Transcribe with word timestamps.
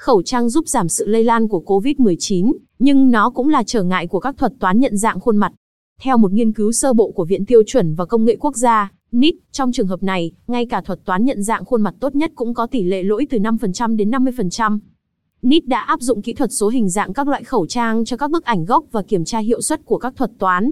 Khẩu 0.00 0.22
trang 0.22 0.48
giúp 0.48 0.68
giảm 0.68 0.88
sự 0.88 1.06
lây 1.06 1.24
lan 1.24 1.48
của 1.48 1.62
COVID-19, 1.66 2.52
nhưng 2.78 3.10
nó 3.10 3.30
cũng 3.30 3.48
là 3.48 3.62
trở 3.62 3.82
ngại 3.82 4.06
của 4.06 4.20
các 4.20 4.36
thuật 4.38 4.52
toán 4.60 4.80
nhận 4.80 4.96
dạng 4.96 5.20
khuôn 5.20 5.36
mặt. 5.36 5.52
Theo 6.02 6.16
một 6.16 6.32
nghiên 6.32 6.52
cứu 6.52 6.72
sơ 6.72 6.92
bộ 6.92 7.10
của 7.10 7.24
Viện 7.24 7.46
Tiêu 7.46 7.62
chuẩn 7.66 7.94
và 7.94 8.04
Công 8.04 8.24
nghệ 8.24 8.36
Quốc 8.40 8.56
gia, 8.56 8.92
NIT, 9.12 9.34
trong 9.52 9.72
trường 9.72 9.86
hợp 9.86 10.02
này, 10.02 10.32
ngay 10.46 10.66
cả 10.66 10.80
thuật 10.80 11.04
toán 11.04 11.24
nhận 11.24 11.42
dạng 11.42 11.64
khuôn 11.64 11.82
mặt 11.82 11.94
tốt 12.00 12.14
nhất 12.14 12.32
cũng 12.34 12.54
có 12.54 12.66
tỷ 12.66 12.82
lệ 12.82 13.02
lỗi 13.02 13.26
từ 13.30 13.38
5% 13.38 13.96
đến 13.96 14.10
50%. 14.10 14.78
NIT 15.42 15.66
đã 15.66 15.80
áp 15.80 16.00
dụng 16.00 16.22
kỹ 16.22 16.32
thuật 16.32 16.52
số 16.52 16.68
hình 16.68 16.88
dạng 16.88 17.12
các 17.12 17.28
loại 17.28 17.44
khẩu 17.44 17.66
trang 17.66 18.04
cho 18.04 18.16
các 18.16 18.30
bức 18.30 18.44
ảnh 18.44 18.64
gốc 18.64 18.84
và 18.92 19.02
kiểm 19.02 19.24
tra 19.24 19.38
hiệu 19.38 19.60
suất 19.60 19.84
của 19.84 19.98
các 19.98 20.16
thuật 20.16 20.30
toán. 20.38 20.70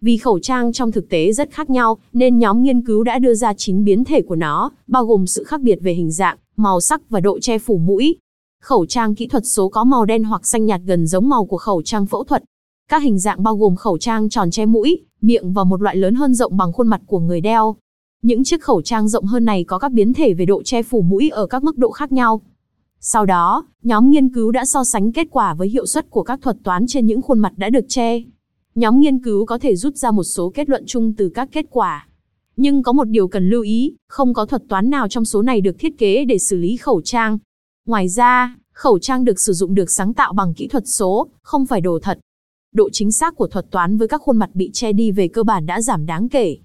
Vì 0.00 0.16
khẩu 0.16 0.38
trang 0.38 0.72
trong 0.72 0.92
thực 0.92 1.08
tế 1.08 1.32
rất 1.32 1.50
khác 1.50 1.70
nhau, 1.70 1.98
nên 2.12 2.38
nhóm 2.38 2.62
nghiên 2.62 2.86
cứu 2.86 3.02
đã 3.02 3.18
đưa 3.18 3.34
ra 3.34 3.54
9 3.54 3.84
biến 3.84 4.04
thể 4.04 4.22
của 4.22 4.36
nó, 4.36 4.70
bao 4.86 5.04
gồm 5.04 5.26
sự 5.26 5.44
khác 5.44 5.60
biệt 5.60 5.78
về 5.82 5.92
hình 5.92 6.10
dạng, 6.10 6.38
màu 6.56 6.80
sắc 6.80 7.10
và 7.10 7.20
độ 7.20 7.38
che 7.38 7.58
phủ 7.58 7.78
mũi. 7.78 8.16
Khẩu 8.62 8.86
trang 8.86 9.14
kỹ 9.14 9.26
thuật 9.26 9.46
số 9.46 9.68
có 9.68 9.84
màu 9.84 10.04
đen 10.04 10.24
hoặc 10.24 10.46
xanh 10.46 10.66
nhạt 10.66 10.80
gần 10.84 11.06
giống 11.06 11.28
màu 11.28 11.44
của 11.44 11.56
khẩu 11.56 11.82
trang 11.82 12.06
phẫu 12.06 12.24
thuật. 12.24 12.42
Các 12.90 13.02
hình 13.02 13.18
dạng 13.18 13.42
bao 13.42 13.56
gồm 13.56 13.76
khẩu 13.76 13.98
trang 13.98 14.28
tròn 14.28 14.50
che 14.50 14.66
mũi, 14.66 15.04
miệng 15.20 15.52
và 15.52 15.64
một 15.64 15.82
loại 15.82 15.96
lớn 15.96 16.14
hơn 16.14 16.34
rộng 16.34 16.56
bằng 16.56 16.72
khuôn 16.72 16.88
mặt 16.88 17.00
của 17.06 17.18
người 17.18 17.40
đeo. 17.40 17.76
Những 18.22 18.44
chiếc 18.44 18.62
khẩu 18.62 18.82
trang 18.82 19.08
rộng 19.08 19.24
hơn 19.24 19.44
này 19.44 19.64
có 19.64 19.78
các 19.78 19.92
biến 19.92 20.12
thể 20.12 20.34
về 20.34 20.46
độ 20.46 20.62
che 20.62 20.82
phủ 20.82 21.02
mũi 21.02 21.28
ở 21.28 21.46
các 21.46 21.64
mức 21.64 21.78
độ 21.78 21.90
khác 21.90 22.12
nhau. 22.12 22.40
Sau 23.00 23.26
đó, 23.26 23.64
nhóm 23.82 24.10
nghiên 24.10 24.28
cứu 24.28 24.50
đã 24.50 24.64
so 24.64 24.84
sánh 24.84 25.12
kết 25.12 25.26
quả 25.30 25.54
với 25.54 25.68
hiệu 25.68 25.86
suất 25.86 26.10
của 26.10 26.22
các 26.22 26.40
thuật 26.42 26.56
toán 26.64 26.86
trên 26.88 27.06
những 27.06 27.22
khuôn 27.22 27.38
mặt 27.38 27.52
đã 27.56 27.70
được 27.70 27.84
che. 27.88 28.22
Nhóm 28.74 29.00
nghiên 29.00 29.18
cứu 29.18 29.46
có 29.46 29.58
thể 29.58 29.76
rút 29.76 29.96
ra 29.96 30.10
một 30.10 30.24
số 30.24 30.50
kết 30.54 30.68
luận 30.68 30.84
chung 30.86 31.14
từ 31.16 31.28
các 31.28 31.48
kết 31.52 31.66
quả. 31.70 32.06
Nhưng 32.56 32.82
có 32.82 32.92
một 32.92 33.04
điều 33.04 33.28
cần 33.28 33.50
lưu 33.50 33.62
ý, 33.62 33.94
không 34.08 34.34
có 34.34 34.46
thuật 34.46 34.62
toán 34.68 34.90
nào 34.90 35.08
trong 35.08 35.24
số 35.24 35.42
này 35.42 35.60
được 35.60 35.76
thiết 35.78 35.98
kế 35.98 36.24
để 36.24 36.38
xử 36.38 36.56
lý 36.56 36.76
khẩu 36.76 37.00
trang. 37.04 37.38
Ngoài 37.86 38.08
ra, 38.08 38.56
khẩu 38.72 38.98
trang 38.98 39.24
được 39.24 39.40
sử 39.40 39.52
dụng 39.52 39.74
được 39.74 39.90
sáng 39.90 40.14
tạo 40.14 40.32
bằng 40.32 40.54
kỹ 40.54 40.68
thuật 40.68 40.84
số, 40.86 41.28
không 41.42 41.66
phải 41.66 41.80
đồ 41.80 41.98
thật. 42.02 42.18
Độ 42.74 42.88
chính 42.92 43.12
xác 43.12 43.36
của 43.36 43.46
thuật 43.46 43.70
toán 43.70 43.96
với 43.96 44.08
các 44.08 44.22
khuôn 44.22 44.36
mặt 44.36 44.50
bị 44.54 44.70
che 44.72 44.92
đi 44.92 45.10
về 45.10 45.28
cơ 45.28 45.42
bản 45.42 45.66
đã 45.66 45.80
giảm 45.80 46.06
đáng 46.06 46.28
kể. 46.28 46.56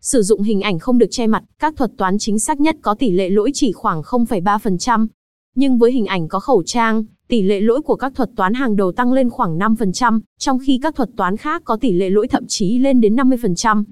Sử 0.00 0.22
dụng 0.22 0.42
hình 0.42 0.60
ảnh 0.60 0.78
không 0.78 0.98
được 0.98 1.06
che 1.10 1.26
mặt, 1.26 1.44
các 1.58 1.74
thuật 1.76 1.90
toán 1.96 2.18
chính 2.18 2.38
xác 2.38 2.60
nhất 2.60 2.76
có 2.82 2.94
tỷ 2.94 3.10
lệ 3.10 3.30
lỗi 3.30 3.50
chỉ 3.54 3.72
khoảng 3.72 4.02
0,3%. 4.02 5.06
Nhưng 5.54 5.78
với 5.78 5.92
hình 5.92 6.06
ảnh 6.06 6.28
có 6.28 6.40
khẩu 6.40 6.62
trang, 6.66 7.04
tỷ 7.28 7.42
lệ 7.42 7.60
lỗi 7.60 7.82
của 7.82 7.96
các 7.96 8.12
thuật 8.14 8.30
toán 8.36 8.54
hàng 8.54 8.76
đầu 8.76 8.92
tăng 8.92 9.12
lên 9.12 9.30
khoảng 9.30 9.58
5%, 9.58 10.20
trong 10.38 10.58
khi 10.66 10.78
các 10.82 10.94
thuật 10.96 11.10
toán 11.16 11.36
khác 11.36 11.62
có 11.64 11.76
tỷ 11.76 11.92
lệ 11.92 12.10
lỗi 12.10 12.28
thậm 12.28 12.44
chí 12.48 12.78
lên 12.78 13.00
đến 13.00 13.16
50%. 13.16 13.84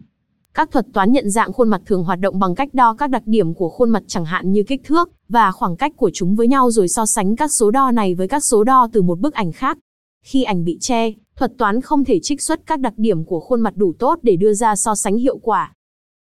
Các 0.54 0.70
thuật 0.70 0.86
toán 0.92 1.12
nhận 1.12 1.30
dạng 1.30 1.52
khuôn 1.52 1.68
mặt 1.68 1.82
thường 1.86 2.04
hoạt 2.04 2.20
động 2.20 2.38
bằng 2.38 2.54
cách 2.54 2.74
đo 2.74 2.94
các 2.94 3.10
đặc 3.10 3.22
điểm 3.26 3.54
của 3.54 3.68
khuôn 3.68 3.90
mặt 3.90 4.02
chẳng 4.06 4.24
hạn 4.24 4.52
như 4.52 4.62
kích 4.62 4.80
thước 4.84 5.10
và 5.28 5.52
khoảng 5.52 5.76
cách 5.76 5.92
của 5.96 6.10
chúng 6.14 6.34
với 6.34 6.48
nhau 6.48 6.70
rồi 6.70 6.88
so 6.88 7.06
sánh 7.06 7.36
các 7.36 7.52
số 7.52 7.70
đo 7.70 7.90
này 7.90 8.14
với 8.14 8.28
các 8.28 8.44
số 8.44 8.64
đo 8.64 8.88
từ 8.92 9.02
một 9.02 9.18
bức 9.20 9.34
ảnh 9.34 9.52
khác. 9.52 9.78
Khi 10.24 10.42
ảnh 10.42 10.64
bị 10.64 10.78
che, 10.80 11.12
thuật 11.36 11.52
toán 11.58 11.80
không 11.80 12.04
thể 12.04 12.18
trích 12.22 12.42
xuất 12.42 12.66
các 12.66 12.80
đặc 12.80 12.92
điểm 12.96 13.24
của 13.24 13.40
khuôn 13.40 13.60
mặt 13.60 13.76
đủ 13.76 13.92
tốt 13.98 14.18
để 14.22 14.36
đưa 14.36 14.54
ra 14.54 14.76
so 14.76 14.94
sánh 14.94 15.16
hiệu 15.16 15.38
quả. 15.38 15.72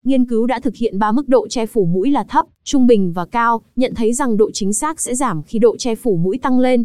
Nghiên 0.04 0.28
cứu 0.28 0.46
đã 0.46 0.60
thực 0.60 0.74
hiện 0.76 0.98
3 0.98 1.12
mức 1.12 1.28
độ 1.28 1.48
che 1.48 1.66
phủ 1.66 1.84
mũi 1.84 2.10
là 2.10 2.24
thấp, 2.24 2.46
trung 2.64 2.86
bình 2.86 3.12
và 3.12 3.26
cao, 3.26 3.60
nhận 3.76 3.94
thấy 3.94 4.12
rằng 4.12 4.36
độ 4.36 4.50
chính 4.54 4.72
xác 4.72 5.00
sẽ 5.00 5.14
giảm 5.14 5.42
khi 5.42 5.58
độ 5.58 5.76
che 5.76 5.94
phủ 5.94 6.16
mũi 6.16 6.38
tăng 6.42 6.58
lên. 6.58 6.84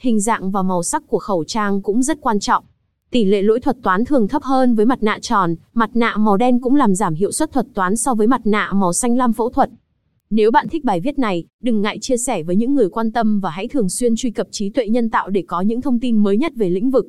Hình 0.00 0.20
dạng 0.20 0.50
và 0.50 0.62
màu 0.62 0.82
sắc 0.82 1.02
của 1.06 1.18
khẩu 1.18 1.44
trang 1.44 1.82
cũng 1.82 2.02
rất 2.02 2.18
quan 2.20 2.40
trọng. 2.40 2.64
Tỷ 3.16 3.24
lệ 3.24 3.42
lỗi 3.42 3.60
thuật 3.60 3.76
toán 3.82 4.04
thường 4.04 4.28
thấp 4.28 4.42
hơn 4.42 4.74
với 4.74 4.86
mặt 4.86 5.02
nạ 5.02 5.18
tròn, 5.22 5.54
mặt 5.74 5.90
nạ 5.94 6.16
màu 6.16 6.36
đen 6.36 6.60
cũng 6.60 6.74
làm 6.74 6.94
giảm 6.94 7.14
hiệu 7.14 7.32
suất 7.32 7.52
thuật 7.52 7.66
toán 7.74 7.96
so 7.96 8.14
với 8.14 8.26
mặt 8.26 8.40
nạ 8.44 8.72
màu 8.72 8.92
xanh 8.92 9.16
lam 9.16 9.32
phẫu 9.32 9.50
thuật. 9.50 9.70
Nếu 10.30 10.50
bạn 10.50 10.68
thích 10.68 10.84
bài 10.84 11.00
viết 11.00 11.18
này, 11.18 11.44
đừng 11.62 11.82
ngại 11.82 11.98
chia 12.00 12.16
sẻ 12.16 12.42
với 12.42 12.56
những 12.56 12.74
người 12.74 12.88
quan 12.88 13.12
tâm 13.12 13.40
và 13.40 13.50
hãy 13.50 13.68
thường 13.68 13.88
xuyên 13.88 14.16
truy 14.16 14.30
cập 14.30 14.46
trí 14.50 14.70
tuệ 14.70 14.88
nhân 14.88 15.10
tạo 15.10 15.30
để 15.30 15.44
có 15.46 15.60
những 15.60 15.80
thông 15.80 16.00
tin 16.00 16.16
mới 16.16 16.36
nhất 16.36 16.52
về 16.56 16.70
lĩnh 16.70 16.90
vực. 16.90 17.06